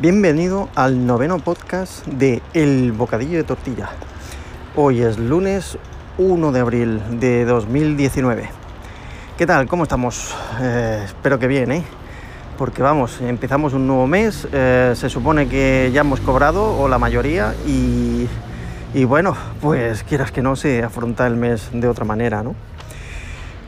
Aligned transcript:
Bienvenido 0.00 0.68
al 0.74 1.06
noveno 1.06 1.38
podcast 1.38 2.04
de 2.06 2.42
El 2.52 2.90
Bocadillo 2.90 3.36
de 3.36 3.44
Tortilla. 3.44 3.90
Hoy 4.74 5.00
es 5.00 5.20
lunes 5.20 5.78
1 6.18 6.50
de 6.50 6.58
abril 6.58 7.00
de 7.20 7.44
2019. 7.44 8.50
¿Qué 9.38 9.46
tal? 9.46 9.68
¿Cómo 9.68 9.84
estamos? 9.84 10.34
Eh, 10.60 11.02
espero 11.04 11.38
que 11.38 11.46
bien, 11.46 11.70
¿eh? 11.70 11.84
Porque 12.58 12.82
vamos, 12.82 13.20
empezamos 13.20 13.72
un 13.72 13.86
nuevo 13.86 14.08
mes, 14.08 14.48
eh, 14.52 14.94
se 14.96 15.08
supone 15.08 15.46
que 15.46 15.92
ya 15.94 16.00
hemos 16.00 16.18
cobrado, 16.18 16.76
o 16.76 16.88
la 16.88 16.98
mayoría, 16.98 17.54
y, 17.64 18.26
y 18.94 19.04
bueno, 19.04 19.36
pues 19.60 20.02
quieras 20.02 20.32
que 20.32 20.42
no, 20.42 20.56
se 20.56 20.82
afronta 20.82 21.24
el 21.28 21.36
mes 21.36 21.70
de 21.72 21.86
otra 21.86 22.04
manera, 22.04 22.42
¿no? 22.42 22.56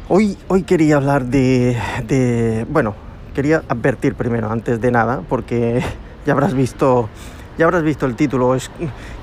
Hoy, 0.08 0.36
hoy 0.48 0.64
quería 0.64 0.96
hablar 0.96 1.26
de, 1.26 1.76
de, 2.04 2.66
bueno, 2.68 2.96
quería 3.32 3.62
advertir 3.68 4.16
primero, 4.16 4.50
antes 4.50 4.80
de 4.80 4.90
nada, 4.90 5.22
porque 5.28 5.84
ya 6.26 6.32
habrás 6.32 6.54
visto, 6.54 7.08
ya 7.56 7.64
habrás 7.64 7.82
visto 7.82 8.04
el 8.04 8.16
título, 8.16 8.54
es, 8.54 8.70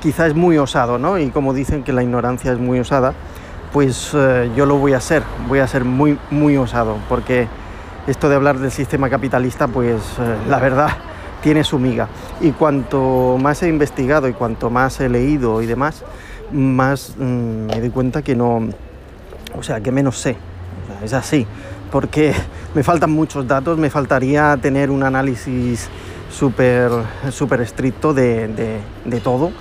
quizá 0.02 0.26
es 0.26 0.34
muy 0.34 0.58
osado, 0.58 0.98
¿no? 0.98 1.20
Y 1.20 1.30
como 1.30 1.54
dicen 1.54 1.84
que 1.84 1.94
la 1.94 2.02
ignorancia 2.02 2.52
es 2.52 2.60
muy 2.60 2.80
osada, 2.80 3.14
pues 3.72 4.12
eh, 4.14 4.50
yo 4.56 4.66
lo 4.66 4.78
voy 4.78 4.94
a 4.94 5.02
ser, 5.02 5.24
voy 5.48 5.60
a 5.60 5.68
ser 5.68 5.84
muy, 5.84 6.18
muy 6.32 6.58
osado, 6.58 6.98
porque 7.10 7.48
esto 8.08 8.30
de 8.30 8.36
hablar 8.36 8.58
del 8.60 8.72
sistema 8.72 9.10
capitalista, 9.10 9.68
pues 9.68 10.02
eh, 10.20 10.36
la 10.48 10.60
verdad 10.60 10.90
tiene 11.42 11.64
su 11.64 11.78
miga. 11.78 12.08
Y 12.40 12.52
cuanto 12.52 13.38
más 13.40 13.62
he 13.64 13.68
investigado 13.68 14.28
y 14.28 14.34
cuanto 14.34 14.70
más 14.70 15.00
he 15.02 15.10
leído 15.10 15.62
y 15.62 15.66
demás, 15.66 16.04
más 16.52 17.16
mm, 17.18 17.66
me 17.68 17.80
doy 17.80 17.90
cuenta 17.90 18.22
que 18.22 18.36
no, 18.36 18.70
o 19.56 19.64
sea, 19.64 19.82
que 19.82 19.92
menos 19.92 20.18
sé 20.18 20.38
es 21.04 21.14
así, 21.14 21.46
porque 21.92 22.34
me 22.76 22.84
faltan 22.84 23.12
muchos 23.12 23.48
datos, 23.48 23.78
me 23.78 23.90
faltaría 23.90 24.58
tener 24.62 24.90
un 24.90 25.04
análisis 25.04 25.90
súper 26.34 26.92
super 27.32 27.62
estricto 27.62 28.14
de, 28.14 28.82
de, 29.06 29.20
todo. 29.20 29.52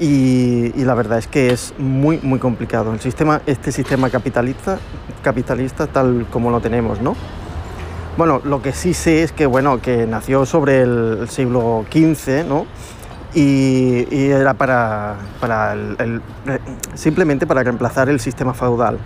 Y, 0.00 0.72
la 0.84 0.94
verdad 0.94 1.18
es 1.18 1.26
que 1.26 1.52
es 1.52 1.74
muy 1.78 2.18
muy 2.22 2.38
complicado 2.38 2.92
el 2.92 3.00
sistema 3.00 3.42
este 3.46 3.70
sistema 3.70 4.08
capitalista 4.10 4.78
capitalista 5.22 5.86
tal 5.86 6.26
como 6.32 6.50
lo 6.50 6.60
tenemos 6.60 7.00
no 7.02 7.14
bueno 8.16 8.40
lo 8.42 8.62
que 8.62 8.72
sí 8.72 8.94
sé 8.94 9.22
es 9.22 9.30
que 9.30 9.44
bueno 9.44 9.80
que 9.82 10.06
nació 10.06 10.46
sobre 10.46 10.80
el, 10.80 11.28
siglo 11.28 11.84
XV 11.92 12.46
no 12.48 12.66
y, 13.34 14.06
era 14.10 14.54
para, 14.54 15.16
para 15.38 15.74
el, 15.74 16.22
simplemente 16.94 17.46
para 17.46 17.62
reemplazar 17.62 18.08
el 18.08 18.20
sistema 18.20 18.54
feudal 18.54 18.98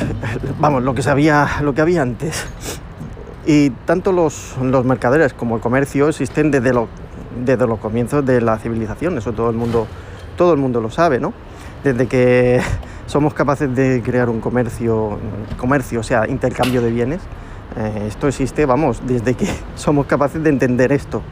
vamos, 0.60 0.82
lo 0.82 0.94
que, 0.94 1.02
sabía, 1.02 1.48
lo 1.62 1.74
que 1.74 1.80
había 1.80 2.02
antes. 2.02 2.46
Y 3.44 3.70
tanto 3.70 4.12
los, 4.12 4.56
los 4.62 4.84
mercaderes 4.84 5.34
como 5.34 5.56
el 5.56 5.60
comercio 5.60 6.08
existen 6.08 6.50
desde, 6.50 6.72
lo, 6.72 6.88
desde 7.44 7.66
los 7.66 7.78
comienzos 7.80 8.24
de 8.24 8.40
la 8.40 8.58
civilización, 8.58 9.18
eso 9.18 9.32
todo 9.32 9.50
el 9.50 9.56
mundo, 9.56 9.86
todo 10.36 10.52
el 10.52 10.60
mundo 10.60 10.80
lo 10.80 10.90
sabe, 10.90 11.18
¿no? 11.18 11.32
Desde 11.82 12.06
que 12.06 12.60
somos 13.06 13.34
capaces 13.34 13.74
de 13.74 14.00
crear 14.02 14.28
un 14.28 14.40
comercio, 14.40 15.18
comercio 15.56 16.00
o 16.00 16.02
sea, 16.04 16.28
intercambio 16.28 16.82
de 16.82 16.90
bienes, 16.90 17.20
eh, 17.76 18.04
esto 18.06 18.28
existe, 18.28 18.64
vamos, 18.64 19.02
desde 19.06 19.34
que 19.34 19.46
somos 19.74 20.06
capaces 20.06 20.42
de 20.42 20.50
entender 20.50 20.92
esto. 20.92 21.22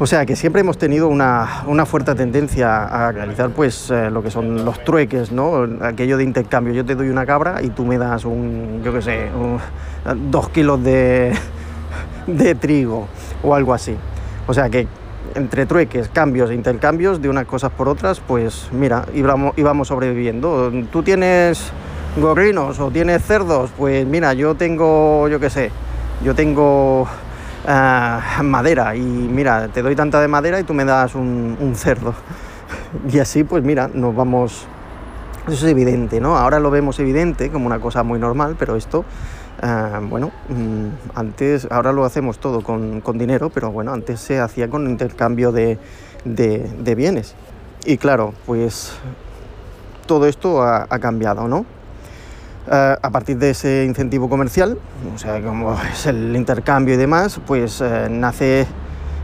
O 0.00 0.06
sea 0.06 0.24
que 0.26 0.36
siempre 0.36 0.60
hemos 0.60 0.78
tenido 0.78 1.08
una, 1.08 1.64
una 1.66 1.84
fuerte 1.84 2.14
tendencia 2.14 2.84
a 2.84 3.10
realizar 3.10 3.50
pues 3.50 3.90
eh, 3.90 4.10
lo 4.10 4.22
que 4.22 4.30
son 4.30 4.64
los 4.64 4.84
trueques, 4.84 5.32
¿no? 5.32 5.66
Aquello 5.80 6.16
de 6.16 6.22
intercambio. 6.22 6.72
Yo 6.72 6.84
te 6.84 6.94
doy 6.94 7.08
una 7.08 7.26
cabra 7.26 7.60
y 7.62 7.70
tú 7.70 7.84
me 7.84 7.98
das 7.98 8.24
un, 8.24 8.80
yo 8.84 8.92
qué 8.92 9.02
sé, 9.02 9.28
dos 10.30 10.50
kilos 10.50 10.84
de, 10.84 11.32
de 12.28 12.54
trigo 12.54 13.08
o 13.42 13.56
algo 13.56 13.74
así. 13.74 13.96
O 14.46 14.54
sea 14.54 14.70
que 14.70 14.86
entre 15.34 15.66
trueques, 15.66 16.08
cambios 16.08 16.50
e 16.50 16.54
intercambios 16.54 17.20
de 17.20 17.28
unas 17.28 17.46
cosas 17.46 17.72
por 17.72 17.88
otras, 17.88 18.20
pues 18.20 18.68
mira, 18.70 19.04
íbamos, 19.14 19.58
íbamos 19.58 19.88
sobreviviendo. 19.88 20.72
Tú 20.92 21.02
tienes 21.02 21.72
gorrinos 22.20 22.78
o 22.78 22.92
tienes 22.92 23.24
cerdos, 23.24 23.70
pues 23.76 24.06
mira, 24.06 24.32
yo 24.32 24.54
tengo, 24.54 25.26
yo 25.28 25.40
qué 25.40 25.50
sé, 25.50 25.72
yo 26.24 26.36
tengo 26.36 27.08
uh, 27.68 28.42
madera 28.42 28.96
y 28.96 29.00
mira, 29.00 29.68
te 29.68 29.82
doy 29.82 29.94
tanta 29.94 30.20
de 30.20 30.28
madera 30.28 30.58
y 30.58 30.64
tú 30.64 30.74
me 30.74 30.84
das 30.84 31.14
un, 31.14 31.72
cerdo. 31.76 32.14
Y 33.10 33.18
así 33.18 33.44
pues 33.44 33.62
mira, 33.62 33.88
nos 33.92 34.14
vamos... 34.14 34.66
Eso 35.46 35.66
es 35.66 35.72
evidente, 35.72 36.20
¿no? 36.20 36.36
Ahora 36.36 36.60
lo 36.60 36.70
vemos 36.70 36.98
evidente 36.98 37.50
como 37.50 37.66
una 37.66 37.80
cosa 37.80 38.02
muy 38.02 38.18
normal, 38.18 38.56
pero 38.58 38.76
esto, 38.76 39.06
uh, 39.62 40.06
bueno, 40.06 40.30
um, 40.50 40.90
antes, 41.14 41.66
ahora 41.70 41.92
lo 41.92 42.04
hacemos 42.04 42.38
todo 42.38 42.62
con, 42.62 43.00
con, 43.00 43.16
dinero, 43.16 43.48
pero 43.48 43.72
bueno, 43.72 43.94
antes 43.94 44.20
se 44.20 44.38
hacía 44.40 44.68
con 44.68 44.86
intercambio 44.86 45.50
de, 45.50 45.78
de, 46.26 46.94
bienes. 46.94 47.34
Y 47.86 47.96
claro, 47.96 48.34
pues 48.44 48.92
todo 50.04 50.26
esto 50.26 50.62
ha 50.62 50.98
cambiado, 50.98 51.48
¿no? 51.48 51.64
Eh, 52.70 52.96
a 53.00 53.10
partir 53.10 53.38
de 53.38 53.50
ese 53.50 53.84
incentivo 53.86 54.28
comercial, 54.28 54.78
o 55.14 55.18
sea, 55.18 55.40
como 55.40 55.74
es 55.90 56.04
el 56.04 56.36
intercambio 56.36 56.94
y 56.94 56.96
demás, 56.98 57.40
pues 57.46 57.80
eh, 57.80 58.08
nace 58.10 58.66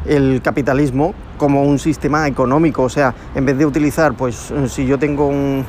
el 0.06 0.40
capitalismo 0.42 1.12
como 1.36 1.62
un 1.62 1.78
sistema 1.78 2.26
económico, 2.26 2.84
o 2.84 2.88
sea, 2.88 3.14
en 3.34 3.44
vez 3.44 3.58
de 3.58 3.66
utilizar, 3.66 4.14
pues 4.14 4.50
si 4.68 4.86
yo 4.86 4.98
tengo 4.98 5.28
un, 5.28 5.66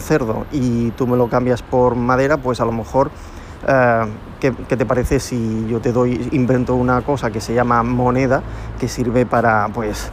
cerdo 0.00 0.46
y 0.50 0.90
tú 0.92 1.06
me 1.06 1.16
lo 1.16 1.28
cambias 1.28 1.62
por 1.62 1.94
madera, 1.94 2.36
pues 2.36 2.60
a 2.60 2.64
lo 2.64 2.72
mejor, 2.72 3.12
eh, 3.68 4.06
¿qué, 4.40 4.52
¿qué, 4.68 4.76
te 4.76 4.84
parece 4.84 5.20
si 5.20 5.66
yo 5.68 5.80
te 5.80 5.92
doy, 5.92 6.28
invento 6.32 6.74
una 6.74 7.02
cosa 7.02 7.30
que 7.30 7.40
se 7.40 7.54
llama 7.54 7.84
moneda, 7.84 8.42
que 8.80 8.88
sirve 8.88 9.24
para, 9.24 9.68
pues, 9.72 10.10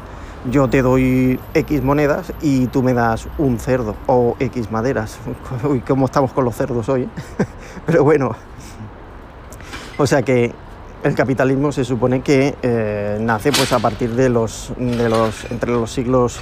yo 0.49 0.67
te 0.67 0.81
doy 0.81 1.39
X 1.53 1.83
monedas 1.83 2.33
y 2.41 2.67
tú 2.67 2.81
me 2.81 2.93
das 2.93 3.27
un 3.37 3.59
cerdo 3.59 3.95
o 4.07 4.35
X 4.39 4.71
maderas. 4.71 5.19
Uy, 5.63 5.81
cómo 5.81 6.05
estamos 6.05 6.31
con 6.31 6.45
los 6.45 6.55
cerdos 6.55 6.89
hoy. 6.89 7.07
Pero 7.85 8.03
bueno, 8.03 8.31
o 9.97 10.07
sea 10.07 10.23
que 10.23 10.51
el 11.03 11.15
capitalismo 11.15 11.71
se 11.71 11.83
supone 11.83 12.21
que 12.21 12.55
eh, 12.61 13.17
nace 13.21 13.51
pues 13.51 13.71
a 13.73 13.79
partir 13.79 14.11
de 14.11 14.29
los, 14.29 14.71
de 14.77 15.09
los 15.09 15.49
entre 15.51 15.71
los 15.71 15.91
siglos 15.91 16.39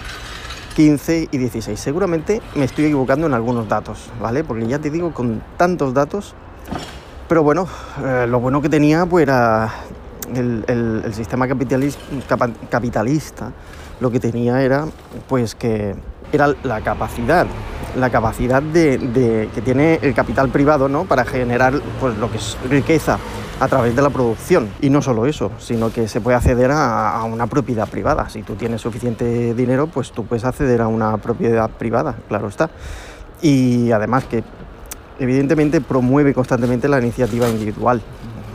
XV 0.76 1.28
y 1.32 1.48
XVI. 1.48 1.76
Seguramente 1.76 2.42
me 2.56 2.66
estoy 2.66 2.86
equivocando 2.86 3.28
en 3.28 3.34
algunos 3.34 3.68
datos, 3.68 4.10
¿vale? 4.22 4.44
Porque 4.44 4.68
ya 4.68 4.80
te 4.80 4.90
digo, 4.90 5.14
con 5.14 5.42
tantos 5.58 5.94
datos. 5.94 6.36
Pero 7.28 7.44
bueno, 7.44 7.68
eh, 8.04 8.26
lo 8.28 8.40
bueno 8.40 8.62
que 8.62 8.70
tenía 8.70 9.06
pues 9.06 9.24
era 9.24 9.72
el, 10.34 10.64
el, 10.68 11.14
sistema 11.14 11.48
capitalista 11.48 13.52
lo 14.00 14.12
que 14.12 14.20
tenía 14.20 14.62
era 14.62 14.86
pues 15.28 15.56
que 15.56 15.96
era 16.32 16.54
la 16.64 16.82
capacidad, 16.82 17.48
la 17.98 18.10
capacidad 18.10 18.62
de, 18.62 19.50
que 19.54 19.62
tiene 19.62 20.00
el 20.02 20.14
capital 20.14 20.50
privado 20.50 20.88
¿no? 20.88 21.06
para 21.06 21.26
generar 21.26 21.74
pues, 22.00 22.18
lo 22.18 22.32
que 22.32 22.38
es 22.38 22.58
riqueza 22.70 23.18
a 23.60 23.68
través 23.68 23.96
de 23.96 24.02
la 24.02 24.10
producción. 24.10 24.70
Y 24.82 24.90
no 24.90 25.02
solo 25.02 25.26
eso, 25.26 25.52
sino 25.58 25.92
que 25.92 26.08
se 26.08 26.22
puede 26.22 26.38
acceder 26.38 26.72
a, 26.72 27.22
una 27.24 27.48
propiedad 27.48 27.88
privada. 27.88 28.30
Si 28.30 28.44
tú 28.44 28.56
tienes 28.56 28.82
suficiente 28.82 29.54
dinero, 29.54 29.88
pues 29.88 30.12
tú 30.12 30.26
puedes 30.26 30.46
acceder 30.46 30.82
a 30.82 30.88
una 30.88 31.18
propiedad 31.18 31.70
privada, 31.70 32.16
claro 32.28 32.48
está. 32.48 32.70
Y 33.42 33.92
además 33.92 34.26
que 34.26 34.44
evidentemente 35.20 35.82
promueve 35.82 36.34
constantemente 36.34 36.88
la 36.88 37.00
iniciativa 37.00 37.50
individual. 37.50 38.02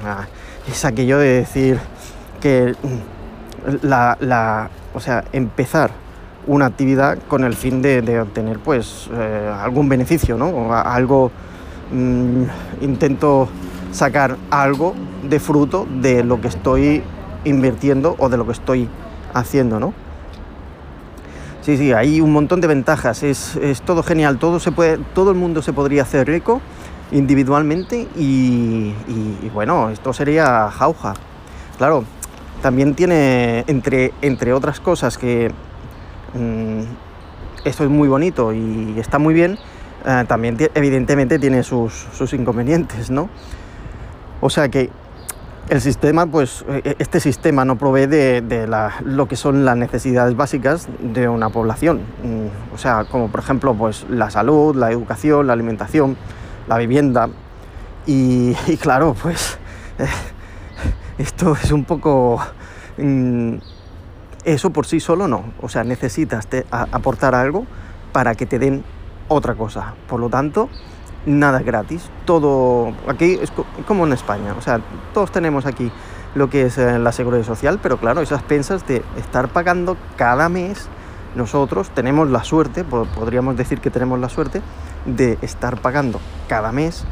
Ah, 0.06 0.26
es 0.70 0.84
aquello 0.84 1.18
de 1.18 1.28
decir 1.28 1.78
que 2.40 2.74
la 3.82 4.70
o 4.94 5.00
sea, 5.00 5.24
empezar 5.32 5.90
una 6.46 6.66
actividad 6.66 7.18
con 7.28 7.44
el 7.44 7.54
fin 7.54 7.82
de, 7.82 8.20
obtener 8.20 8.58
pues 8.58 9.08
eh, 9.12 9.52
algún 9.60 9.88
beneficio, 9.88 10.36
¿no? 10.36 10.48
O 10.48 10.72
algo, 10.72 11.30
mmm, 11.92 12.44
intento 12.80 13.48
sacar 13.92 14.36
algo 14.50 14.94
de 15.28 15.40
fruto 15.40 15.86
de 16.00 16.24
lo 16.24 16.40
que 16.40 16.48
estoy 16.48 17.02
invirtiendo 17.44 18.14
o 18.18 18.28
de 18.28 18.36
lo 18.36 18.46
que 18.46 18.52
estoy 18.52 18.88
haciendo, 19.32 19.80
¿no? 19.80 19.94
Sí, 21.62 21.78
sí, 21.78 21.92
hay 21.92 22.20
un 22.20 22.32
montón 22.32 22.60
de 22.60 22.66
ventajas, 22.66 23.22
es, 23.22 23.56
es 23.56 23.80
todo 23.80 24.02
genial, 24.02 24.38
todo, 24.38 24.60
se 24.60 24.70
puede, 24.70 24.98
todo 25.14 25.30
el 25.30 25.36
mundo 25.36 25.62
se 25.62 25.72
podría 25.72 26.02
hacer 26.02 26.26
rico 26.26 26.60
individualmente 27.10 28.06
y, 28.16 28.92
y, 29.08 29.38
y 29.42 29.50
bueno, 29.52 29.88
esto 29.88 30.12
sería 30.12 30.70
jauja. 30.70 31.14
Claro, 31.78 32.04
también 32.64 32.94
tiene, 32.94 33.62
entre, 33.66 34.14
entre 34.22 34.54
otras 34.54 34.80
cosas, 34.80 35.18
que 35.18 35.52
mmm, 36.32 36.80
esto 37.62 37.84
es 37.84 37.90
muy 37.90 38.08
bonito 38.08 38.54
y 38.54 38.94
está 38.98 39.18
muy 39.18 39.34
bien, 39.34 39.58
eh, 40.06 40.24
también 40.26 40.56
evidentemente 40.74 41.38
tiene 41.38 41.62
sus, 41.62 41.92
sus 41.92 42.32
inconvenientes, 42.32 43.10
¿no? 43.10 43.28
O 44.40 44.48
sea 44.48 44.70
que 44.70 44.88
el 45.68 45.82
sistema, 45.82 46.24
pues 46.24 46.64
e, 46.66 46.96
este 46.98 47.20
sistema 47.20 47.66
no 47.66 47.76
provee 47.76 48.06
de, 48.06 48.66
lo 49.04 49.28
que 49.28 49.36
son 49.36 49.66
las 49.66 49.76
necesidades 49.76 50.34
básicas 50.34 50.88
de 51.00 51.28
una 51.28 51.50
población. 51.50 52.00
O 52.74 52.78
sea, 52.78 53.04
como 53.04 53.28
por 53.28 53.40
ejemplo, 53.40 53.74
pues 53.74 54.06
la 54.08 54.30
salud, 54.30 54.74
la 54.74 54.90
educación, 54.90 55.48
la 55.48 55.52
alimentación, 55.52 56.16
la 56.66 56.78
vivienda. 56.78 57.28
Y, 58.06 58.54
claro, 58.80 59.14
pues 59.22 59.58
esto 61.18 61.56
es 61.62 61.72
un 61.72 61.84
poco... 61.84 62.40
Mm, 62.96 63.56
eso 64.44 64.70
por 64.70 64.86
sí 64.86 65.00
solo 65.00 65.26
no. 65.26 65.44
O 65.60 65.68
sea, 65.68 65.84
necesitas 65.84 66.46
aportar 66.70 67.34
algo 67.34 67.66
para 68.12 68.34
que 68.34 68.46
te 68.46 68.58
den 68.58 68.84
otra 69.28 69.54
cosa. 69.54 69.94
Por 70.06 70.20
lo 70.20 70.28
tanto, 70.28 70.68
nada 71.26 71.60
gratis. 71.60 72.10
Todo 72.26 72.92
aquí 73.08 73.38
es 73.40 73.52
como 73.86 74.06
en 74.06 74.12
España. 74.12 74.54
O 74.58 74.60
sea, 74.60 74.80
todos 75.12 75.32
tenemos 75.32 75.66
aquí 75.66 75.90
lo 76.34 76.50
que 76.50 76.66
es 76.66 76.78
eh, 76.78 76.98
la 76.98 77.12
seguridad 77.12 77.44
social, 77.44 77.78
pero 77.82 77.96
claro, 77.96 78.20
esas 78.20 78.42
pensas 78.42 78.86
de 78.86 79.02
estar 79.16 79.48
pagando 79.48 79.96
cada 80.16 80.48
mes, 80.48 80.88
nosotros 81.36 81.90
tenemos 81.90 82.28
la 82.28 82.44
suerte, 82.44 82.84
podríamos 82.84 83.56
decir 83.56 83.80
que 83.80 83.90
tenemos 83.90 84.18
la 84.18 84.28
suerte, 84.28 84.60
de 85.06 85.38
estar 85.42 85.80
pagando 85.80 86.20
cada 86.48 86.72
mes 86.72 87.04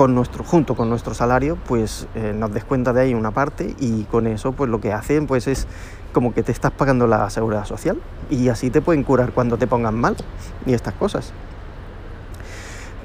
con 0.00 0.14
nuestro, 0.14 0.44
junto 0.44 0.74
con 0.74 0.88
nuestro 0.88 1.12
salario, 1.12 1.58
pues 1.68 2.06
eh, 2.14 2.32
nos 2.34 2.54
descuenta 2.54 2.94
de 2.94 3.02
ahí 3.02 3.12
una 3.12 3.32
parte 3.32 3.76
y 3.80 4.04
con 4.04 4.26
eso 4.26 4.52
pues 4.52 4.70
lo 4.70 4.80
que 4.80 4.94
hacen 4.94 5.26
pues 5.26 5.46
es 5.46 5.66
como 6.14 6.32
que 6.32 6.42
te 6.42 6.52
estás 6.52 6.70
pagando 6.70 7.06
la 7.06 7.28
seguridad 7.28 7.66
social 7.66 8.00
y 8.30 8.48
así 8.48 8.70
te 8.70 8.80
pueden 8.80 9.04
curar 9.04 9.32
cuando 9.32 9.58
te 9.58 9.66
pongan 9.66 9.94
mal 10.00 10.16
y 10.64 10.72
estas 10.72 10.94
cosas. 10.94 11.34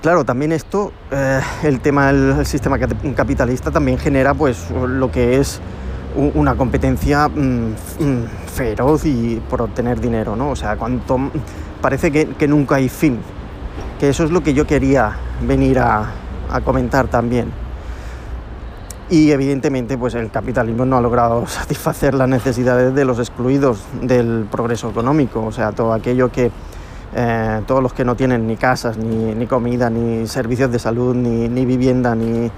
Claro, 0.02 0.24
también 0.24 0.54
esto, 0.54 0.94
eh, 1.12 1.42
el 1.64 1.82
tema 1.82 2.14
del 2.14 2.46
sistema 2.46 2.80
capitalista 2.80 3.72
también 3.72 3.98
genera 3.98 4.34
pues 4.34 4.72
lo 4.72 5.12
que 5.12 5.42
es 5.42 5.60
una 6.16 6.56
competencia 6.56 7.28
mm, 7.28 7.72
mm, 8.00 8.24
feroz 8.56 9.04
y 9.04 9.42
por 9.50 9.64
obtener 9.64 10.00
dinero, 10.00 10.38
¿no? 10.38 10.52
O 10.52 10.56
sea, 10.56 10.78
cuanto 10.78 11.20
parece 11.82 12.10
que, 12.10 12.48
nunca 12.48 12.76
hay 12.76 12.88
fin. 12.88 13.20
Que 14.00 14.08
eso 14.08 14.24
es 14.24 14.32
lo 14.32 14.44
que 14.44 14.54
yo 14.54 14.66
quería 14.66 15.18
venir 15.46 15.80
a, 15.80 16.10
comentar 16.62 17.08
también. 17.08 17.52
Y 19.10 19.32
evidentemente, 19.32 19.98
pues 19.98 20.16
el 20.16 20.32
capitalismo 20.32 20.86
no 20.86 20.98
ha 20.98 21.02
logrado 21.02 21.46
satisfacer 21.48 22.14
las 22.14 22.28
necesidades 22.28 22.94
de 22.96 23.06
los 23.06 23.20
excluidos 23.20 23.84
del 24.02 24.48
progreso 24.50 24.90
económico. 24.90 25.44
O 25.44 25.52
sea, 25.52 25.72
todo 25.72 25.94
aquello 25.94 26.32
que 26.32 26.52
eh, 27.18 27.62
todos 27.66 27.82
los 27.82 27.94
que 27.94 28.04
no 28.04 28.16
tienen 28.16 28.46
ni 28.46 28.58
casas, 28.58 28.98
ni, 28.98 29.48
comida, 29.48 29.90
ni 29.90 30.28
servicios 30.28 30.70
de 30.70 30.80
salud, 30.80 31.16
ni, 31.16 31.66
vivienda, 31.66 32.14
ni 32.14 32.52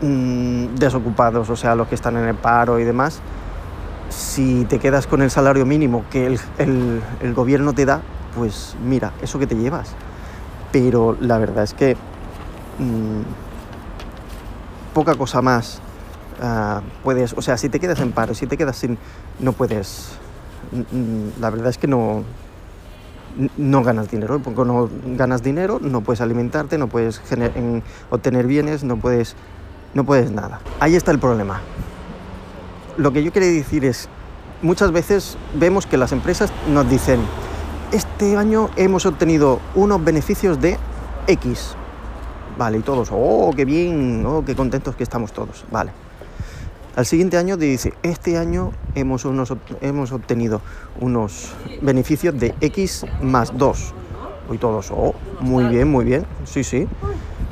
mm, 0.00 0.74
desocupados, 0.74 1.48
o 1.48 1.54
sea, 1.54 1.76
los 1.76 1.86
que 1.86 1.94
están 1.94 2.16
en 2.16 2.24
el 2.24 2.34
paro 2.34 2.80
y 2.80 2.84
demás, 2.84 3.20
si 4.08 4.64
te 4.64 4.80
quedas 4.80 5.06
con 5.06 5.22
el 5.22 5.30
salario 5.30 5.64
mínimo 5.64 6.04
que 6.10 6.36
el, 6.58 7.34
gobierno 7.34 7.74
te 7.74 7.86
da, 7.86 8.00
pues 8.34 8.76
mira, 8.84 9.12
eso 9.22 9.38
que 9.38 9.46
te 9.46 9.54
llevas. 9.54 9.94
Pero 10.72 11.16
la 11.20 11.38
verdad 11.38 11.62
es 11.62 11.74
que 11.74 11.96
mm, 12.78 13.22
poca 14.94 15.14
cosa 15.14 15.42
más 15.42 15.80
ah, 16.40 16.82
puedes, 17.02 17.32
o 17.34 17.42
sea, 17.42 17.56
si 17.56 17.68
te 17.68 17.80
quedas 17.80 18.00
en 18.00 18.12
paro, 18.12 18.34
si 18.34 18.46
te 18.46 18.56
quedas 18.56 18.76
sin, 18.76 18.98
no 19.38 19.52
puedes, 19.52 20.10
mm, 20.72 21.40
la 21.40 21.50
verdad 21.50 21.68
es 21.68 21.78
que 21.78 21.88
no, 21.88 22.24
no 23.56 23.82
ganas 23.82 24.10
dinero. 24.10 24.40
Porque 24.40 24.64
no 24.64 24.88
ganas 25.16 25.42
dinero, 25.42 25.78
no 25.80 26.00
puedes 26.02 26.20
alimentarte, 26.20 26.78
no 26.78 26.88
puedes 26.88 27.20
obtener 28.10 28.46
bienes, 28.46 28.84
no 28.84 28.96
puedes, 28.96 29.36
no 29.94 30.04
puedes 30.04 30.30
nada. 30.30 30.60
Ahí 30.80 30.96
está 30.96 31.10
el 31.10 31.18
problema. 31.18 31.60
Lo 32.96 33.12
que 33.12 33.22
yo 33.22 33.32
quería 33.32 33.50
decir 33.50 33.84
es, 33.84 34.08
muchas 34.60 34.92
veces 34.92 35.36
vemos 35.54 35.86
que 35.86 35.96
las 35.96 36.12
empresas 36.12 36.52
nos 36.68 36.88
dicen, 36.88 37.20
este 37.90 38.36
año 38.36 38.70
hemos 38.76 39.06
obtenido 39.06 39.60
unos 39.74 40.02
beneficios 40.04 40.60
de 40.60 40.78
X. 41.26 41.74
Vale, 42.56 42.78
y 42.78 42.82
todos, 42.82 43.08
oh, 43.10 43.50
qué 43.56 43.64
bien, 43.64 44.24
oh, 44.26 44.44
qué 44.44 44.54
contentos 44.54 44.94
que 44.94 45.02
estamos 45.02 45.32
todos. 45.32 45.64
Vale. 45.70 45.92
Al 46.94 47.06
siguiente 47.06 47.38
año 47.38 47.56
dice, 47.56 47.94
este 48.02 48.36
año 48.36 48.72
hemos, 48.94 49.26
hemos 49.80 50.12
obtenido 50.12 50.60
unos 51.00 51.54
beneficios 51.80 52.38
de 52.38 52.54
X 52.60 53.06
más 53.22 53.56
2. 53.56 53.94
Y 54.52 54.58
todos, 54.58 54.90
oh, 54.90 55.14
muy 55.40 55.64
bien, 55.64 55.90
muy 55.90 56.04
bien, 56.04 56.26
sí, 56.44 56.62
sí, 56.62 56.86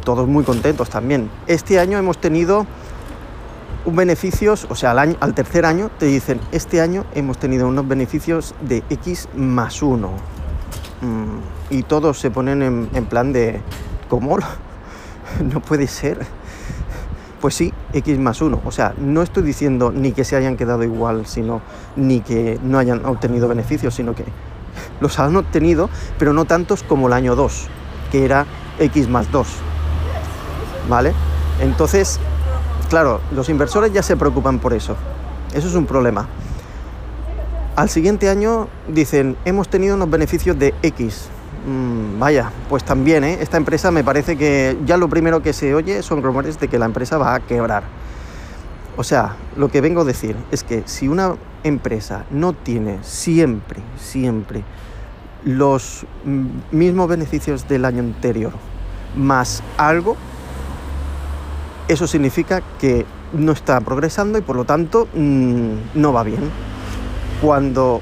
todos 0.05 0.29
muy 0.29 0.45
contentos 0.45 0.91
también. 0.91 1.31
Este 1.47 1.79
año 1.79 1.97
hemos 1.97 2.19
tenido 2.19 2.67
un 3.87 3.97
beneficios, 3.97 4.67
o 4.69 4.75
sea, 4.75 4.91
al, 4.91 4.99
año, 4.99 5.17
al 5.21 5.33
tercer 5.33 5.65
año 5.65 5.91
te 5.99 6.05
dicen, 6.05 6.39
este 6.53 6.83
año 6.83 7.07
hemos 7.15 7.39
tenido 7.39 7.67
unos 7.67 7.89
beneficios 7.89 8.55
de 8.61 8.83
X 8.91 9.31
más 9.35 9.81
1. 9.81 10.11
Mm, 11.01 11.39
y 11.71 11.83
todos 11.85 12.21
se 12.21 12.31
ponen 12.31 12.63
en, 12.63 12.91
en 12.93 13.07
plan 13.07 13.33
de, 13.33 13.63
¿cómo? 14.11 14.37
no 15.53 15.61
puede 15.61 15.87
ser 15.87 16.27
pues 17.41 17.55
sí, 17.55 17.73
X 17.93 18.19
más 18.19 18.43
1. 18.43 18.61
O 18.65 18.71
sea, 18.71 18.95
no 18.99 19.23
estoy 19.23 19.43
diciendo 19.43 19.91
ni 19.93 20.13
que 20.13 20.25
se 20.25 20.37
hayan 20.37 20.57
quedado 20.57 20.85
igual, 20.85 21.27
sino 21.27 21.63
ni 21.97 22.21
que 22.21 22.61
no 22.63 22.79
hayan 22.79 23.05
obtenido 23.07 23.49
beneficios, 23.49 23.95
sino 23.95 24.15
que 24.15 24.25
los 25.01 25.19
han 25.19 25.35
obtenido, 25.37 25.89
pero 26.19 26.33
no 26.33 26.45
tantos 26.45 26.83
como 26.83 27.07
el 27.07 27.15
año 27.15 27.35
2, 27.35 27.69
que 28.13 28.25
era 28.25 28.47
X 28.79 29.09
más 29.09 29.31
2. 29.33 29.49
¿Vale? 30.89 31.13
Entonces, 31.61 32.21
claro, 32.89 33.21
los 33.33 33.49
inversores 33.49 33.93
ya 33.93 34.03
se 34.03 34.17
preocupan 34.17 34.59
por 34.59 34.73
eso. 34.75 34.97
Eso 35.55 35.69
es 35.69 35.75
un 35.75 35.87
problema. 35.87 36.29
Al 37.77 37.89
siguiente 37.89 38.29
año 38.29 38.69
dicen, 38.89 39.37
hemos 39.45 39.69
tenido 39.69 39.97
unos 39.97 40.11
beneficios 40.11 40.59
de 40.59 40.75
X. 40.83 41.29
Mm, 41.67 42.19
vaya, 42.19 42.51
pues 42.69 42.85
también, 42.85 43.23
¿eh? 43.23 43.39
esta 43.41 43.59
empresa 43.59 43.91
me 43.91 44.03
parece 44.03 44.37
que 44.37 44.79
ya 44.87 44.97
lo 44.97 45.09
primero 45.09 45.43
que 45.43 45.53
se 45.53 45.75
oye 45.75 46.03
son 46.03 46.23
rumores 46.23 46.59
de 46.59 46.69
que 46.69 46.79
la 46.79 46.87
empresa 46.87 47.19
va 47.19 47.35
a 47.35 47.41
quebrar. 47.41 47.83
O 48.97 49.05
sea, 49.05 49.37
lo 49.57 49.69
que 49.69 49.81
vengo 49.81 50.03
a 50.03 50.05
decir 50.05 50.37
es 50.51 50.65
que 50.65 50.83
si 50.87 51.09
una 51.09 51.37
empresa 51.63 52.25
no 52.31 52.55
tiene 52.55 52.99
siempre, 53.03 53.81
siempre 53.99 54.63
los 55.45 56.07
mismos 56.71 57.09
beneficios 57.09 57.69
del 57.69 57.85
año 57.85 58.01
anterior 58.01 58.53
más 59.17 59.63
algo, 59.77 60.17
eso 61.89 62.07
significa 62.07 62.63
que 62.79 63.05
no 63.33 63.53
está 63.53 63.81
progresando 63.81 64.39
y 64.39 64.43
por 64.43 64.57
lo 64.57 64.65
tanto 64.65 65.09
mm, 65.15 65.73
no 65.95 66.13
va 66.13 66.23
bien. 66.23 66.51
Cuando 67.43 68.01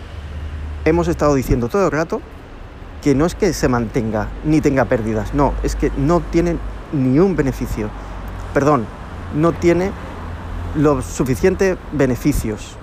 hemos 0.85 1.09
estado 1.09 1.35
diciendo 1.35 1.69
todo 1.69 1.87
el 1.87 1.93
rato 1.93 2.21
que 3.03 3.15
no 3.15 3.27
es 3.27 3.35
que 3.35 3.53
se 3.53 3.69
mantenga 3.69 4.29
ni 4.45 4.61
tenga 4.61 4.85
pérdidas, 4.85 5.35
no, 5.35 5.55
es 5.63 5.77
que 5.77 5.91
no 5.97 6.21
tiene 6.21 6.57
ni 6.93 7.19
un 7.19 7.37
beneficio. 7.37 7.89
Perdón, 8.55 8.87
no 9.37 9.53
tiene 9.53 9.91
los 10.75 11.05
suficientes 11.05 11.77
beneficios 11.93 12.77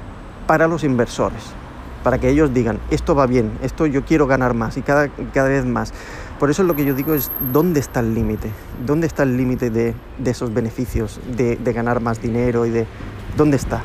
para 0.48 0.68
los 0.68 0.84
inversores, 0.84 1.44
para 2.04 2.20
que 2.20 2.30
ellos 2.30 2.54
digan, 2.54 2.80
esto 2.92 3.16
va 3.16 3.26
bien, 3.26 3.52
esto 3.62 3.86
yo 3.86 4.06
quiero 4.06 4.28
ganar 4.28 4.54
más 4.54 4.78
y 4.78 4.82
cada, 4.82 5.10
cada 5.34 5.50
vez 5.50 5.66
más. 5.66 5.94
Por 6.40 6.50
eso 6.50 6.64
lo 6.64 6.76
que 6.76 6.86
yo 6.86 6.94
digo 6.94 7.14
es, 7.14 7.32
¿dónde 7.52 7.80
está 7.80 8.02
el 8.02 8.14
límite? 8.14 8.52
¿Dónde 8.86 9.08
está 9.08 9.24
el 9.24 9.38
límite 9.38 9.70
de, 9.70 9.96
esos 10.24 10.54
beneficios, 10.54 11.20
de, 11.36 11.56
de 11.56 11.74
ganar 11.74 12.02
más 12.02 12.22
dinero 12.22 12.66
y 12.66 12.72
de... 12.72 12.88
¿Dónde 13.38 13.58
está? 13.58 13.84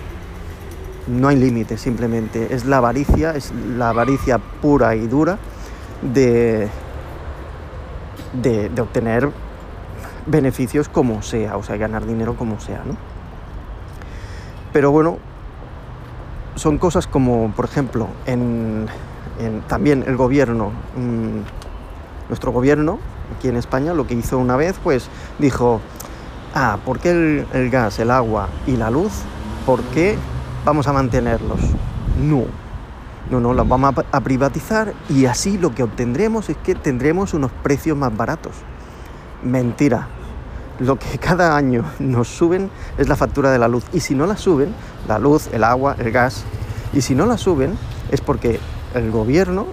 No 1.06 1.28
hay 1.28 1.36
límite, 1.36 1.78
simplemente. 1.78 2.52
Es 2.54 2.64
la 2.64 2.78
avaricia, 2.78 3.34
es 3.36 3.52
la 3.76 3.90
avaricia 3.90 4.38
pura 4.38 4.94
y 4.96 5.06
dura 5.06 5.38
de, 6.02 6.68
de, 8.32 8.80
obtener 8.80 9.30
beneficios 10.26 10.88
como 10.88 11.22
sea, 11.22 11.56
o 11.56 11.62
sea, 11.62 11.76
ganar 11.76 12.06
dinero 12.06 12.36
como 12.36 12.60
sea, 12.60 12.82
¿no? 12.84 12.96
Pero 14.72 14.90
bueno, 14.90 15.18
son 16.54 16.78
cosas 16.78 17.06
como, 17.06 17.52
por 17.52 17.64
ejemplo, 17.64 18.08
en, 18.26 18.86
también 19.68 20.04
el 20.06 20.16
gobierno, 20.16 20.70
mm, 20.96 22.28
nuestro 22.28 22.52
gobierno 22.52 22.98
aquí 23.36 23.48
en 23.48 23.56
España 23.56 23.94
lo 23.94 24.06
que 24.06 24.14
hizo 24.14 24.38
una 24.38 24.56
vez, 24.56 24.76
pues 24.82 25.08
dijo, 25.38 25.80
ah, 26.54 26.78
¿por 26.84 26.98
qué 26.98 27.10
el, 27.10 27.46
el 27.52 27.70
gas, 27.70 27.98
el 27.98 28.10
agua 28.10 28.48
y 28.66 28.76
la 28.76 28.90
luz, 28.90 29.12
por 29.66 29.82
qué 29.84 30.16
vamos 30.64 30.86
a 30.86 30.92
mantenerlos? 30.92 31.60
No, 32.20 32.44
no, 33.28 33.38
no, 33.38 33.52
las 33.52 33.68
vamos 33.68 33.94
a 34.10 34.20
privatizar 34.20 34.94
y 35.08 35.26
así 35.26 35.58
lo 35.58 35.74
que 35.74 35.82
obtendremos 35.82 36.48
es 36.48 36.56
que 36.56 36.74
tendremos 36.74 37.34
unos 37.34 37.52
precios 37.62 37.96
más 37.96 38.16
baratos. 38.16 38.54
Mentira. 39.42 40.08
Lo 40.80 40.98
que 40.98 41.18
cada 41.18 41.56
año 41.56 41.84
nos 41.98 42.28
suben 42.28 42.70
es 42.96 43.08
la 43.08 43.16
factura 43.16 43.52
de 43.52 43.58
la 43.58 43.68
luz. 43.68 43.84
Y 43.92 44.00
si 44.00 44.14
no 44.14 44.26
la 44.26 44.36
suben, 44.36 44.74
la 45.06 45.18
luz, 45.18 45.48
el 45.52 45.62
agua, 45.62 45.94
el 45.98 46.10
gas, 46.10 46.44
y 46.92 47.02
si 47.02 47.14
no 47.14 47.26
la 47.26 47.38
suben 47.38 47.78
es 48.10 48.20
porque 48.20 48.58
el 48.94 49.10
gobierno 49.10 49.66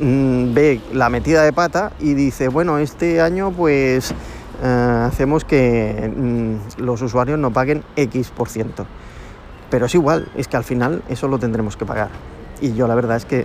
mm, 0.00 0.54
ve 0.54 0.80
la 0.92 1.08
metida 1.08 1.42
de 1.42 1.52
pata 1.52 1.92
y 1.98 2.14
dice, 2.14 2.48
bueno, 2.48 2.78
este 2.78 3.20
año 3.20 3.50
pues 3.50 4.14
eh, 4.62 5.04
hacemos 5.06 5.44
que 5.44 6.12
mm, 6.14 6.82
los 6.82 7.02
usuarios 7.02 7.38
no 7.38 7.52
paguen 7.52 7.82
X 7.96 8.30
por 8.30 8.48
ciento. 8.48 8.86
Pero 9.70 9.86
es 9.86 9.94
igual, 9.94 10.30
es 10.36 10.46
que 10.46 10.56
al 10.56 10.64
final 10.64 11.02
eso 11.08 11.26
lo 11.26 11.38
tendremos 11.38 11.76
que 11.76 11.86
pagar 11.86 12.29
y 12.60 12.74
yo 12.74 12.86
la 12.86 12.94
verdad 12.94 13.16
es 13.16 13.24
que 13.24 13.44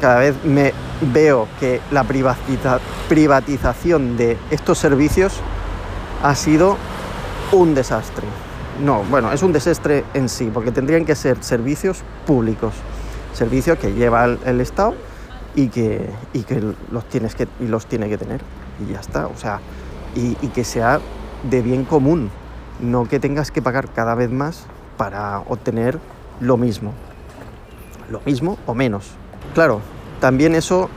cada 0.00 0.20
vez 0.20 0.34
me 0.44 0.72
veo 1.12 1.48
que 1.60 1.80
la 1.90 2.04
privatización 3.08 4.16
de 4.16 4.36
estos 4.50 4.78
servicios 4.78 5.40
ha 6.22 6.34
sido 6.34 6.76
un 7.52 7.74
desastre. 7.74 8.26
no, 8.82 9.04
bueno, 9.04 9.30
es 9.32 9.42
un 9.42 9.52
desastre 9.52 10.04
en 10.14 10.28
sí, 10.28 10.50
porque 10.52 10.72
tendrían 10.72 11.04
que 11.04 11.14
ser 11.14 11.42
servicios 11.42 12.02
públicos, 12.26 12.74
servicios 13.32 13.78
que 13.78 13.92
lleva 13.92 14.24
el, 14.24 14.60
Estado 14.60 14.94
y 15.54 15.68
que, 15.68 16.10
y 16.32 16.42
que 16.42 16.60
los, 16.90 17.08
tienes 17.08 17.34
que 17.34 17.46
y 17.60 17.66
los 17.66 17.86
tiene 17.86 18.08
que 18.08 18.18
tener. 18.18 18.40
Y 18.80 18.92
ya 18.92 19.00
está, 19.00 19.28
o 19.28 19.36
sea, 19.36 19.60
y, 20.16 20.36
y 20.42 20.48
que 20.48 20.64
sea 20.64 21.00
de 21.48 21.62
bien 21.62 21.84
común, 21.84 22.30
no 22.80 23.08
que 23.08 23.20
tengas 23.20 23.50
que 23.50 23.62
pagar 23.62 23.88
cada 23.90 24.14
vez 24.14 24.30
más 24.30 24.66
para 24.96 25.40
obtener 25.40 25.98
lo 26.40 26.56
mismo. 26.56 26.92
Lo 28.10 28.20
mismo 28.20 28.58
o 28.66 28.74
menos. 28.74 29.10
Claro, 29.54 29.80
también 30.20 30.54
eso 30.54 30.88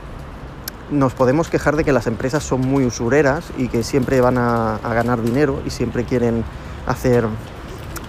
nos 0.90 1.14
podemos 1.14 1.48
quejar 1.48 1.76
de 1.76 1.84
que 1.84 1.92
las 1.92 2.06
empresas 2.06 2.42
son 2.42 2.60
muy 2.62 2.84
usureras 2.84 3.50
y 3.58 3.68
que 3.68 3.82
siempre 3.82 4.20
van 4.20 4.38
a, 4.38 4.78
ganar 4.82 5.22
dinero 5.22 5.60
y 5.66 5.70
siempre 5.70 6.04
quieren 6.04 6.44
hacer, 6.86 7.26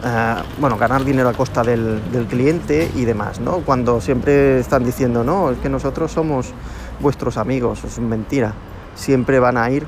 eh, 0.05 0.35
bueno, 0.59 0.77
ganar 0.77 1.03
dinero 1.03 1.29
a 1.29 1.33
costa 1.33 1.63
del, 1.63 2.01
cliente 2.29 2.89
y 2.95 3.05
demás, 3.05 3.39
¿no? 3.39 3.57
Cuando 3.59 3.99
siempre 4.01 4.59
están 4.59 4.85
diciendo, 4.85 5.23
no, 5.23 5.51
es 5.51 5.57
que 5.59 5.69
nosotros 5.69 6.11
somos 6.11 6.53
vuestros 6.99 7.37
amigos, 7.37 7.83
es 7.83 7.99
mentira. 7.99 8.53
Siempre 8.95 9.39
van 9.39 9.57
a 9.57 9.69
ir 9.69 9.85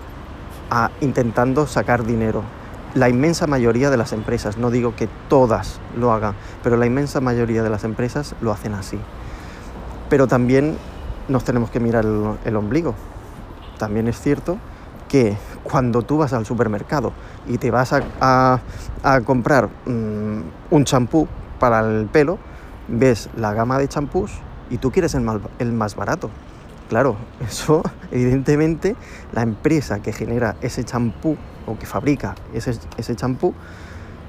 a, 0.70 0.91
intentando 1.01 1.68
sacar 1.68 2.06
dinero. 2.06 2.44
La 2.93 3.07
inmensa 3.07 3.48
mayoría 3.48 3.89
de 3.89 3.95
las 3.95 4.12
empresas, 4.12 4.57
no 4.57 4.69
digo 4.69 4.98
que 4.98 5.07
todas 5.29 5.79
lo 5.98 6.12
hagan, 6.12 6.36
pero 6.62 6.75
la 6.75 6.86
inmensa 6.86 7.21
mayoría 7.21 7.63
de 7.63 7.69
las 7.69 7.86
empresas 7.86 8.36
lo 8.41 8.51
hacen 8.51 8.74
así. 8.74 9.00
Pero 10.10 10.27
también 10.27 10.77
nos 11.29 11.45
tenemos 11.45 11.69
que 11.69 11.79
mirar 11.79 12.05
el, 12.43 12.55
ombligo. 12.57 12.93
También 13.77 14.10
es 14.10 14.19
cierto 14.19 14.57
que 15.07 15.38
cuando 15.63 16.01
tú 16.01 16.17
vas 16.17 16.33
al 16.33 16.45
supermercado 16.45 17.13
y 17.48 17.57
te 17.57 17.71
vas 17.71 17.93
a, 17.93 18.60
comprar 19.24 19.69
mm, 19.86 20.41
un 20.71 20.83
champú 20.83 21.29
para 21.60 21.79
el 21.79 22.07
pelo, 22.07 22.39
ves 22.89 23.29
la 23.38 23.53
gama 23.53 23.77
de 23.77 23.88
champús 23.88 24.31
y 24.69 24.79
tú 24.79 24.91
quieres 24.91 25.15
el 25.15 25.71
más 25.71 25.95
barato. 25.95 26.29
Claro, 26.91 27.15
eso 27.39 27.81
evidentemente 28.12 28.98
la 29.31 29.43
empresa 29.43 30.01
que 30.01 30.12
genera 30.12 30.57
ese 30.62 30.83
champú 30.83 31.38
o 31.65 31.79
que 31.79 31.86
fabrica 31.86 32.36
ese 32.53 33.15
champú, 33.15 33.53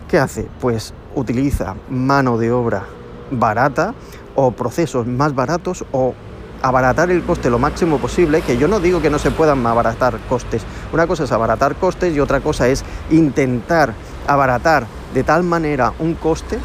¿qué 0.08 0.20
hace? 0.20 0.46
Pues 0.60 0.94
utiliza 1.16 1.74
mano 1.90 2.38
de 2.38 2.52
obra 2.52 2.84
barata 3.32 3.94
o 4.36 4.52
procesos 4.52 5.08
más 5.08 5.34
baratos 5.34 5.84
o 5.90 6.14
abaratar 6.62 7.10
el 7.10 7.24
coste 7.24 7.50
lo 7.50 7.58
máximo 7.58 7.98
posible, 7.98 8.42
que 8.42 8.56
yo 8.56 8.68
no 8.68 8.78
digo 8.78 9.02
que 9.02 9.10
no 9.10 9.18
se 9.18 9.32
puedan 9.32 9.66
abaratar 9.66 10.20
costes. 10.28 10.62
Una 10.92 11.08
cosa 11.08 11.24
es 11.24 11.32
abaratar 11.32 11.74
costes 11.74 12.14
y 12.14 12.20
otra 12.20 12.38
cosa 12.38 12.68
es 12.68 12.84
intentar 13.10 13.92
abaratar 14.28 14.86
de 15.12 15.24
tal 15.24 15.42
manera 15.42 15.94
un 15.98 16.14
coste 16.14 16.60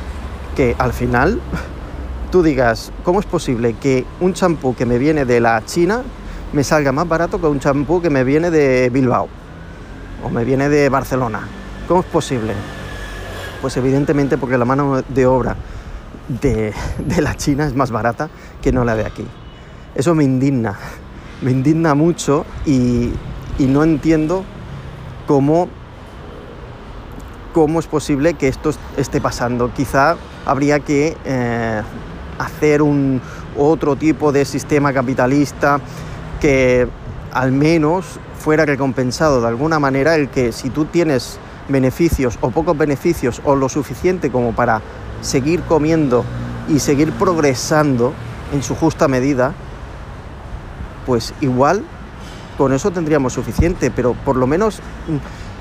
que 0.56 0.75
al 0.77 0.94
final 0.94 1.42
tú 2.31 2.43
digas, 2.43 2.91
¿cómo 3.03 3.19
es 3.19 3.25
posible 3.25 3.74
que 3.74 4.05
un 4.19 4.34
champú 4.34 4.75
que 4.75 4.86
me 4.86 4.98
viene 4.98 5.25
de 5.25 5.39
la 5.39 5.63
China 5.65 6.03
me 6.53 6.63
salga 6.63 6.91
más 6.91 7.07
barato 7.07 7.39
que 7.39 7.48
un 7.48 7.60
champú 7.60 8.01
que 8.01 8.10
me 8.10 8.24
viene 8.24 8.51
de 8.51 8.89
Bilbao 8.89 9.27
o 10.24 10.29
me 10.29 10.43
viene 10.43 10.69
de 10.69 10.89
Barcelona? 10.89 11.48
¿Cómo 11.88 12.01
es 12.01 12.05
posible? 12.07 12.53
Pues 13.62 13.77
evidentemente 13.77 14.38
porque 14.38 14.57
la 14.57 14.65
mano 14.65 15.01
de 15.07 15.25
obra 15.25 15.55
de, 16.27 16.74
de 17.00 17.22
la 17.22 17.36
China 17.36 17.65
es 17.65 17.75
más 17.75 17.91
barata 17.91 18.29
que 18.62 18.72
no 18.72 18.84
la 18.84 18.96
de 18.96 19.05
aquí. 19.05 19.25
Eso 19.96 20.13
me 20.13 20.24
indigna, 20.24 20.75
me 21.41 21.51
indigna 21.51 21.96
mucho 21.96 22.46
y, 22.65 23.13
no 23.57 23.84
entiendo 23.84 24.43
cómo, 25.25 25.69
cómo 27.53 27.79
es 27.79 27.88
posible 27.88 28.36
que 28.36 28.48
esto 28.48 28.72
esté 28.96 29.19
pasando. 29.19 29.72
Quizá 29.74 30.17
habría 30.46 30.79
que 30.79 31.17
eh, 31.25 31.81
hacer 32.38 32.82
un 32.82 33.22
otro 33.58 33.96
tipo 33.96 34.32
de 34.32 34.46
sistema 34.46 34.94
capitalista 34.94 35.79
que 36.39 36.88
al 37.32 37.51
menos 37.51 38.20
fuera 38.39 38.65
recompensado 38.65 39.41
de 39.41 39.48
alguna 39.48 39.79
manera 39.79 40.15
el 40.15 40.29
que 40.29 40.51
si 40.51 40.70
tú 40.70 40.86
tienes 40.86 41.39
beneficios 41.67 42.38
o 42.41 42.51
pocos 42.51 42.77
beneficios 42.77 43.41
o 43.44 43.56
lo 43.56 43.70
suficiente 43.70 44.32
como 44.32 44.53
para 44.53 44.82
seguir 45.22 45.62
comiendo 45.63 46.24
y 46.70 46.79
seguir 46.79 47.12
progresando 47.13 48.13
en 48.53 48.63
su 48.63 48.75
justa 48.75 49.08
medida, 49.08 49.53
pues 51.06 51.34
igual 51.41 51.84
con 52.58 52.74
eso 52.74 52.91
tendríamos 52.91 53.34
suficiente, 53.34 53.91
pero 53.91 54.13
por 54.13 54.36
lo 54.36 54.48
menos, 54.48 54.79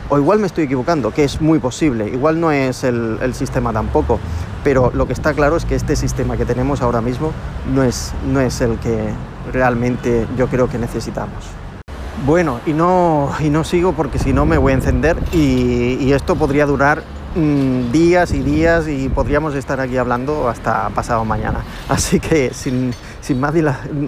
o 0.08 0.18
igual 0.18 0.38
me 0.38 0.46
estoy 0.46 0.64
equivocando, 0.64 1.10
que 1.10 1.24
es 1.24 1.40
muy 1.40 1.58
posible, 1.58 2.08
igual 2.08 2.40
no 2.40 2.50
es 2.50 2.84
el, 2.84 3.34
sistema 3.34 3.72
tampoco, 3.72 4.18
pero 4.64 4.90
lo 4.94 5.06
que 5.06 5.12
está 5.12 5.34
claro 5.34 5.56
es 5.56 5.64
que 5.64 5.74
este 5.74 5.96
sistema 5.96 6.36
que 6.36 6.44
tenemos 6.44 6.80
ahora 6.80 7.00
mismo 7.00 7.32
no 7.74 7.82
es, 7.82 8.12
no 8.26 8.40
es 8.40 8.60
el 8.60 8.78
que 8.78 9.10
realmente 9.52 10.26
yo 10.36 10.48
creo 10.48 10.68
que 10.68 10.78
necesitamos. 10.78 11.44
Bueno, 12.24 12.60
y 12.66 12.72
no, 12.72 13.30
y 13.40 13.50
no 13.50 13.62
sigo 13.62 13.92
porque 13.92 14.18
si 14.18 14.32
no 14.32 14.46
me 14.46 14.58
voy 14.58 14.72
a 14.72 14.76
encender 14.76 15.18
y, 15.32 16.12
esto 16.12 16.36
podría 16.36 16.64
durar 16.64 17.02
mm, 17.34 17.92
días 17.92 18.32
y 18.32 18.40
días 18.40 18.88
y 18.88 19.08
podríamos 19.10 19.54
estar 19.54 19.80
aquí 19.80 19.98
hablando 19.98 20.48
hasta 20.48 20.88
pasado 20.90 21.24
mañana. 21.24 21.60
Así 21.88 22.18
que 22.18 22.54
sin, 22.54 22.94
sin 23.20 23.38
más, 23.38 23.54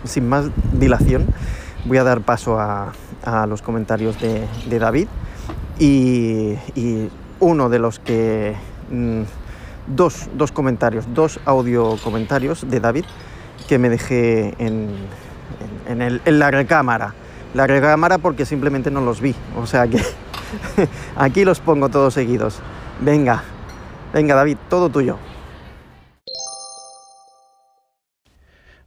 sin 0.04 0.28
más 0.28 0.46
dilación, 0.72 1.26
voy 1.84 1.98
a 1.98 2.04
dar 2.04 2.20
paso 2.20 2.58
a, 2.58 2.92
los 3.46 3.60
comentarios 3.60 4.16
de, 4.20 4.78
David 4.78 5.06
y, 5.78 6.56
uno 7.40 7.68
de 7.68 7.78
los 7.78 7.98
que... 7.98 8.56
Mm, 8.90 9.22
dos, 9.86 10.28
comentarios, 10.52 11.06
dos 11.14 11.40
audio 11.44 11.96
comentarios 12.02 12.68
de 12.68 12.80
David 12.80 13.04
que 13.68 13.78
me 13.78 13.88
dejé 13.88 14.54
en, 14.58 14.90
en 15.86 16.38
la 16.38 16.50
recámara. 16.50 17.14
La 17.54 17.66
recámara 17.66 18.18
porque 18.18 18.44
simplemente 18.44 18.90
no 18.90 19.00
los 19.00 19.20
vi, 19.20 19.34
o 19.56 19.66
sea 19.66 19.86
que 19.86 19.98
aquí 21.16 21.44
los 21.44 21.60
pongo 21.60 21.88
todos 21.88 22.14
seguidos. 22.14 22.60
Venga, 23.00 23.42
venga 24.12 24.34
David, 24.34 24.58
todo 24.68 24.88
tuyo. 24.88 25.16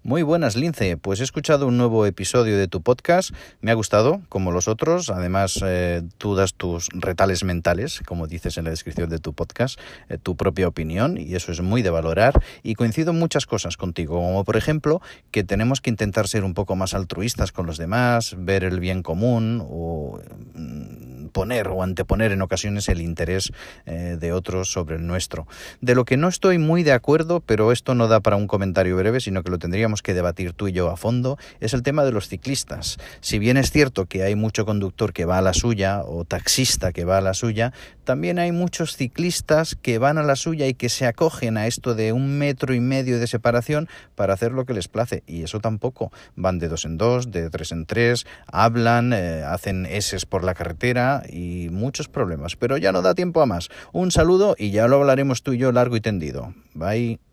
Muy 0.04 0.24
buenas, 0.24 0.56
Lince. 0.56 0.98
Pues 0.98 1.20
he 1.20 1.24
escuchado 1.24 1.68
un 1.68 1.78
nuevo 1.78 2.08
episodio 2.08 2.58
de 2.58 2.68
tu 2.68 2.82
podcast. 2.82 3.36
Me 3.62 3.70
ha 3.70 3.76
gustado, 3.76 4.24
como 4.30 4.52
los 4.52 4.68
otros. 4.68 5.12
Además, 5.12 5.60
eh, 5.64 6.02
tú 6.18 6.34
das 6.34 6.56
tus 6.56 6.90
retales 6.92 7.44
mentales, 7.44 8.02
como 8.08 8.26
dices 8.26 8.58
en 8.58 8.64
la 8.64 8.72
descripción 8.72 9.12
de 9.12 9.20
tu 9.20 9.34
podcast, 9.34 9.80
eh, 10.10 10.18
tu 10.18 10.36
propia 10.36 10.68
opinión, 10.68 11.20
y 11.20 11.36
eso 11.36 11.52
es 11.52 11.62
muy 11.62 11.84
de 11.84 11.92
valorar. 11.92 12.42
Y 12.64 12.74
coincido 12.74 13.12
en 13.12 13.20
muchas 13.20 13.46
cosas 13.46 13.78
contigo, 13.78 14.16
como 14.16 14.44
por 14.44 14.58
ejemplo 14.58 15.04
que 15.30 15.44
tenemos 15.44 15.82
que 15.82 15.92
intentar 15.92 16.28
ser 16.28 16.46
un 16.46 16.56
poco 16.56 16.76
más 16.76 16.96
altruistas 16.96 17.52
con 17.52 17.68
los 17.68 17.78
demás, 17.78 18.34
ver 18.40 18.64
el 18.64 18.80
bien 18.80 19.04
común 19.04 19.64
o 19.70 20.20
mm, 20.56 21.28
poner 21.32 21.68
o 21.68 21.84
anteponer 21.84 22.32
en 22.32 22.42
ocasiones 22.42 22.90
el 22.90 23.02
interés 23.02 23.52
eh, 23.86 24.18
de 24.20 24.34
otros 24.34 24.72
sobre 24.72 24.96
el 24.96 25.06
nuestro. 25.06 25.48
De 25.80 25.94
lo 25.94 26.06
que 26.06 26.18
no 26.18 26.28
estoy 26.28 26.58
muy 26.58 26.82
de 26.82 26.92
acuerdo, 26.92 27.40
pero 27.40 27.72
esto 27.72 27.94
no 27.94 28.08
da 28.08 28.20
para 28.20 28.36
un 28.36 28.48
comentario 28.48 28.98
breve, 28.98 29.20
sino 29.20 29.44
que 29.44 29.52
lo 29.52 29.60
tendríamos 29.60 29.91
que 30.02 30.14
debatir 30.14 30.54
tú 30.54 30.70
y 30.70 30.72
yo 30.72 30.90
a 30.90 30.96
fondo 30.96 31.38
es 31.60 31.74
el 31.74 31.84
tema 31.84 32.06
de 32.06 32.14
los 32.14 32.30
ciclistas. 32.30 32.98
Si 33.20 33.40
bien 33.40 33.58
es 33.58 33.72
cierto 33.72 34.06
que 34.06 34.24
hay 34.24 34.36
mucho 34.36 34.66
conductor 34.66 35.12
que 35.12 35.26
va 35.26 35.40
a 35.40 35.42
la 35.42 35.54
suya 35.54 36.04
o 36.06 36.24
taxista 36.24 36.94
que 36.94 37.04
va 37.04 37.18
a 37.18 37.22
la 37.22 37.34
suya, 37.34 37.74
también 38.06 38.40
hay 38.40 38.52
muchos 38.52 38.96
ciclistas 38.96 39.76
que 39.76 39.98
van 39.98 40.18
a 40.18 40.24
la 40.24 40.36
suya 40.36 40.68
y 40.68 40.74
que 40.74 40.90
se 40.90 41.06
acogen 41.06 41.58
a 41.58 41.68
esto 41.68 41.96
de 41.96 42.14
un 42.14 42.38
metro 42.38 42.74
y 42.74 42.80
medio 42.80 43.20
de 43.20 43.28
separación 43.28 43.90
para 44.16 44.34
hacer 44.34 44.52
lo 44.52 44.66
que 44.66 44.74
les 44.74 44.88
place. 44.88 45.24
Y 45.28 45.44
eso 45.44 45.60
tampoco. 45.60 46.12
Van 46.36 46.60
de 46.60 46.68
dos 46.68 46.86
en 46.86 46.98
dos, 46.98 47.32
de 47.32 47.50
tres 47.50 47.72
en 47.72 47.86
tres, 47.86 48.26
hablan, 48.48 49.14
eh, 49.14 49.44
hacen 49.44 49.86
S 49.86 50.18
por 50.28 50.44
la 50.44 50.54
carretera 50.54 51.24
y 51.30 51.70
muchos 51.72 52.08
problemas. 52.08 52.56
Pero 52.56 52.78
ya 52.78 52.92
no 52.92 53.02
da 53.02 53.16
tiempo 53.16 53.42
a 53.42 53.46
más. 53.46 53.70
Un 53.92 54.12
saludo 54.12 54.56
y 54.58 54.72
ya 54.72 54.88
lo 54.88 54.98
hablaremos 54.98 55.44
tú 55.44 55.54
y 55.54 55.58
yo 55.58 55.72
largo 55.72 55.96
y 55.96 56.02
tendido. 56.02 56.54
Bye. 56.74 57.31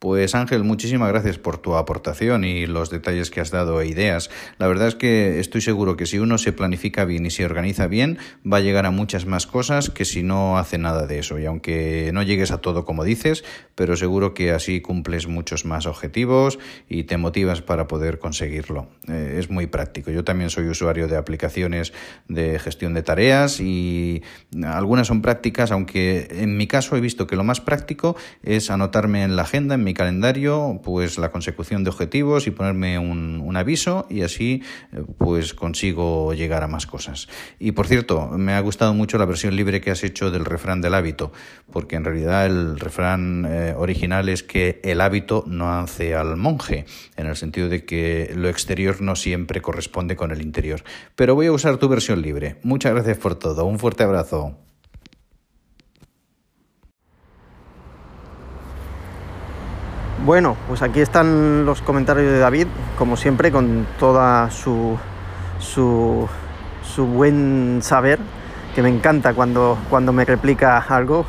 Pues 0.00 0.34
Ángel, 0.34 0.64
muchísimas 0.64 1.10
gracias 1.10 1.36
por 1.36 1.58
tu 1.58 1.74
aportación 1.74 2.42
y 2.44 2.66
los 2.66 2.88
detalles 2.88 3.30
que 3.30 3.42
has 3.42 3.50
dado 3.50 3.82
e 3.82 3.86
ideas. 3.86 4.30
La 4.56 4.66
verdad 4.66 4.88
es 4.88 4.94
que 4.94 5.40
estoy 5.40 5.60
seguro 5.60 5.98
que 5.98 6.06
si 6.06 6.18
uno 6.18 6.38
se 6.38 6.54
planifica 6.54 7.04
bien 7.04 7.26
y 7.26 7.30
se 7.30 7.44
organiza 7.44 7.86
bien, 7.86 8.16
va 8.50 8.56
a 8.56 8.60
llegar 8.60 8.86
a 8.86 8.90
muchas 8.90 9.26
más 9.26 9.46
cosas 9.46 9.90
que 9.90 10.06
si 10.06 10.22
no 10.22 10.56
hace 10.56 10.78
nada 10.78 11.06
de 11.06 11.18
eso. 11.18 11.38
Y 11.38 11.44
aunque 11.44 12.12
no 12.14 12.22
llegues 12.22 12.50
a 12.50 12.62
todo 12.62 12.86
como 12.86 13.04
dices, 13.04 13.44
pero 13.74 13.94
seguro 13.94 14.32
que 14.32 14.52
así 14.52 14.80
cumples 14.80 15.26
muchos 15.26 15.66
más 15.66 15.84
objetivos 15.84 16.58
y 16.88 17.04
te 17.04 17.18
motivas 17.18 17.60
para 17.60 17.86
poder 17.86 18.18
conseguirlo. 18.18 18.88
Eh, 19.06 19.36
es 19.38 19.50
muy 19.50 19.66
práctico. 19.66 20.10
Yo 20.10 20.24
también 20.24 20.48
soy 20.48 20.66
usuario 20.68 21.08
de 21.08 21.18
aplicaciones 21.18 21.92
de 22.26 22.58
gestión 22.58 22.94
de 22.94 23.02
tareas 23.02 23.60
y 23.60 24.22
algunas 24.64 25.08
son 25.08 25.20
prácticas, 25.20 25.72
aunque 25.72 26.26
en 26.30 26.56
mi 26.56 26.66
caso 26.66 26.96
he 26.96 27.02
visto 27.02 27.26
que 27.26 27.36
lo 27.36 27.44
más 27.44 27.60
práctico 27.60 28.16
es 28.42 28.70
anotarme 28.70 29.24
en 29.24 29.36
la 29.36 29.42
agenda, 29.42 29.74
en 29.74 29.84
mi 29.84 29.89
calendario 29.94 30.80
pues 30.82 31.18
la 31.18 31.30
consecución 31.30 31.84
de 31.84 31.90
objetivos 31.90 32.46
y 32.46 32.50
ponerme 32.50 32.98
un, 32.98 33.40
un 33.44 33.56
aviso 33.56 34.06
y 34.08 34.22
así 34.22 34.62
eh, 34.92 35.02
pues 35.18 35.54
consigo 35.54 36.34
llegar 36.34 36.62
a 36.62 36.68
más 36.68 36.86
cosas. 36.86 37.28
Y 37.58 37.72
por 37.72 37.86
cierto, 37.86 38.28
me 38.28 38.54
ha 38.54 38.60
gustado 38.60 38.94
mucho 38.94 39.18
la 39.18 39.24
versión 39.24 39.56
libre 39.56 39.80
que 39.80 39.90
has 39.90 40.04
hecho 40.04 40.30
del 40.30 40.44
refrán 40.44 40.80
del 40.80 40.94
hábito, 40.94 41.32
porque 41.72 41.96
en 41.96 42.04
realidad 42.04 42.46
el 42.46 42.78
refrán 42.78 43.46
eh, 43.48 43.74
original 43.76 44.28
es 44.28 44.42
que 44.42 44.80
el 44.82 45.00
hábito 45.00 45.44
no 45.46 45.72
hace 45.72 46.14
al 46.14 46.36
monje, 46.36 46.86
en 47.16 47.26
el 47.26 47.36
sentido 47.36 47.68
de 47.68 47.84
que 47.84 48.32
lo 48.34 48.48
exterior 48.48 49.00
no 49.00 49.16
siempre 49.16 49.60
corresponde 49.60 50.16
con 50.16 50.30
el 50.30 50.42
interior. 50.42 50.82
Pero 51.16 51.34
voy 51.34 51.46
a 51.46 51.52
usar 51.52 51.76
tu 51.78 51.88
versión 51.88 52.22
libre. 52.22 52.56
Muchas 52.62 52.92
gracias 52.92 53.18
por 53.18 53.34
todo. 53.34 53.64
Un 53.64 53.78
fuerte 53.78 54.02
abrazo. 54.02 54.69
Bueno, 60.24 60.54
pues 60.68 60.82
aquí 60.82 61.00
están 61.00 61.64
los 61.64 61.80
comentarios 61.80 62.30
de 62.30 62.38
David, 62.38 62.66
como 62.98 63.16
siempre, 63.16 63.50
con 63.50 63.86
toda 63.98 64.50
su, 64.50 64.98
su, 65.58 66.28
buen 66.98 67.78
saber, 67.80 68.18
que 68.74 68.82
me 68.82 68.90
encanta 68.90 69.32
cuando, 69.32 69.78
cuando 69.88 70.12
me 70.12 70.26
replica 70.26 70.76
algo 70.76 71.24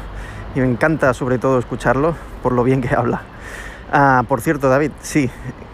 y 0.56 0.60
me 0.60 0.66
encanta 0.70 1.14
sobre 1.14 1.38
todo 1.38 1.58
escucharlo 1.58 2.16
por 2.44 2.52
lo 2.52 2.66
bien 2.66 2.82
que 2.82 2.94
habla. 2.94 3.22
Ah, 3.94 4.24
por 4.28 4.42
cierto, 4.42 4.68
David, 4.68 4.92
sí, 5.00 5.30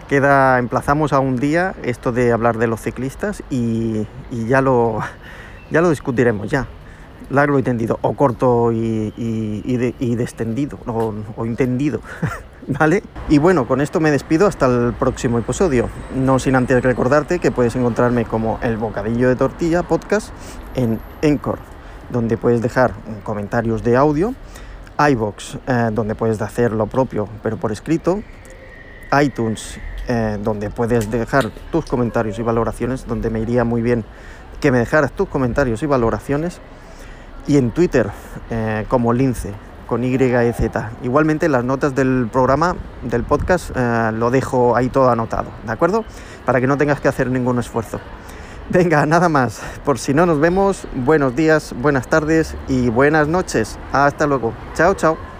queda, 0.08 0.60
emplazamos 0.60 1.12
a 1.12 1.18
un 1.18 1.38
día 1.38 1.74
esto 1.82 2.12
de 2.12 2.30
hablar 2.30 2.56
de 2.56 2.68
los 2.68 2.80
ciclistas 2.80 3.42
y, 3.50 4.06
y 4.30 4.46
ya, 4.46 4.60
lo, 4.60 5.00
ya 5.72 5.80
lo 5.80 5.90
discutiremos 5.90 6.48
ya 6.48 6.68
largo 7.30 7.58
y 7.58 7.62
tendido, 7.64 7.98
o 8.00 8.14
corto 8.14 8.70
y, 8.70 9.12
y, 9.16 9.62
y, 9.66 9.94
y 9.98 10.14
descendido, 10.14 10.78
o 10.86 11.44
entendido. 11.44 12.00
¿Vale? 12.68 13.02
Y 13.30 13.38
bueno, 13.38 13.66
con 13.66 13.80
esto 13.80 13.98
me 13.98 14.10
despido 14.10 14.46
hasta 14.46 14.66
el 14.66 14.92
próximo 14.92 15.38
episodio. 15.38 15.88
No 16.14 16.38
sin 16.38 16.54
antes 16.54 16.82
recordarte 16.82 17.38
que 17.38 17.50
puedes 17.50 17.74
encontrarme 17.76 18.26
como 18.26 18.58
El 18.60 18.76
Bocadillo 18.76 19.30
de 19.30 19.36
Tortilla 19.36 19.82
Podcast 19.84 20.28
en 20.74 21.00
Encore, 21.22 21.62
donde 22.10 22.36
puedes 22.36 22.60
dejar 22.60 22.92
comentarios 23.22 23.82
de 23.82 23.96
audio, 23.96 24.34
iBox, 24.98 25.56
eh, 25.66 25.88
donde 25.92 26.14
puedes 26.14 26.42
hacer 26.42 26.72
lo 26.72 26.86
propio 26.88 27.26
pero 27.42 27.56
por 27.56 27.72
escrito, 27.72 28.22
iTunes, 29.18 29.80
eh, 30.06 30.36
donde 30.38 30.68
puedes 30.68 31.10
dejar 31.10 31.50
tus 31.72 31.86
comentarios 31.86 32.38
y 32.38 32.42
valoraciones, 32.42 33.06
donde 33.06 33.30
me 33.30 33.40
iría 33.40 33.64
muy 33.64 33.80
bien 33.80 34.04
que 34.60 34.70
me 34.72 34.78
dejaras 34.78 35.12
tus 35.12 35.26
comentarios 35.26 35.82
y 35.82 35.86
valoraciones, 35.86 36.60
y 37.46 37.56
en 37.56 37.70
Twitter 37.70 38.10
eh, 38.50 38.84
como 38.90 39.14
Lince 39.14 39.54
con 39.88 40.04
Y 40.04 40.16
Z. 40.16 40.90
Igualmente 41.02 41.48
las 41.48 41.64
notas 41.64 41.96
del 41.96 42.28
programa, 42.30 42.76
del 43.02 43.24
podcast, 43.24 43.70
eh, 43.74 44.10
lo 44.14 44.30
dejo 44.30 44.76
ahí 44.76 44.88
todo 44.88 45.10
anotado, 45.10 45.50
¿de 45.66 45.72
acuerdo? 45.72 46.04
Para 46.44 46.60
que 46.60 46.68
no 46.68 46.76
tengas 46.76 47.00
que 47.00 47.08
hacer 47.08 47.28
ningún 47.28 47.58
esfuerzo. 47.58 47.98
Venga, 48.70 49.06
nada 49.06 49.28
más. 49.30 49.60
Por 49.84 49.98
si 49.98 50.12
no 50.12 50.26
nos 50.26 50.38
vemos, 50.38 50.86
buenos 50.94 51.34
días, 51.34 51.74
buenas 51.80 52.06
tardes 52.06 52.54
y 52.68 52.90
buenas 52.90 53.26
noches. 53.26 53.78
Hasta 53.92 54.26
luego. 54.26 54.52
Chao, 54.74 54.94
chao. 54.94 55.37